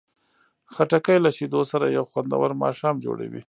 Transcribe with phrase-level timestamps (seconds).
[0.73, 3.39] خټکی له شیدو سره یو خوندور ماښام جوړوي.